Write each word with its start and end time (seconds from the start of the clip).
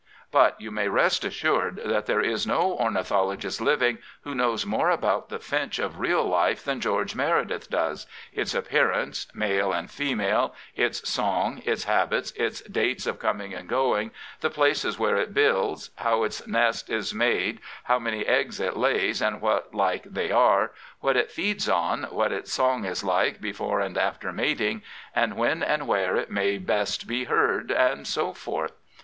But 0.31 0.59
you 0.59 0.71
may 0.71 0.87
rest 0.87 1.23
assured 1.23 1.75
there 2.07 2.21
is 2.21 2.47
no 2.47 2.71
ornithologist 2.71 3.61
living 3.61 3.99
who 4.23 4.33
knows 4.33 4.65
more 4.65 4.89
about 4.89 5.29
the 5.29 5.37
fjinch 5.37 5.77
of 5.77 5.99
real 5.99 6.23
life 6.23 6.63
than 6.63 6.81
George 6.81 7.13
Meredith 7.13 7.69
does— 7.69 8.07
^its 8.35 8.55
appearance, 8.57 9.27
male 9.35 9.71
and 9.71 9.91
female, 9.91 10.55
its 10.75 11.07
song, 11.07 11.61
its 11.65 11.83
habits, 11.83 12.31
its 12.31 12.61
dates 12.61 13.05
of 13.05 13.19
coming 13.19 13.53
and 13.53 13.69
going, 13.69 14.09
the 14.39 14.49
places 14.49 14.97
where 14.97 15.17
it 15.17 15.35
builds, 15.35 15.91
how 15.97 16.23
its 16.23 16.47
nest 16.47 16.89
is 16.89 17.13
made, 17.13 17.59
how 17.83 17.99
many 17.99 18.25
eggs 18.25 18.59
it 18.59 18.75
lays 18.75 19.21
and 19.21 19.39
what 19.39 19.75
like 19.75 20.05
they 20.05 20.31
are, 20.31 20.71
what 21.01 21.15
it 21.15 21.29
feeds 21.29 21.69
on, 21.69 22.05
what 22.05 22.31
its 22.31 22.51
song 22.51 22.85
is 22.85 23.03
like 23.03 23.39
before 23.39 23.79
and 23.79 23.99
after 23.99 24.33
mating, 24.33 24.81
and 25.15 25.35
when 25.37 25.61
and 25.61 25.87
where 25.87 26.15
it 26.15 26.31
may 26.31 26.57
best 26.57 27.05
be 27.07 27.25
heard, 27.25 27.69
and 27.69 28.07
so 28.07 28.33
forth. 28.33 28.71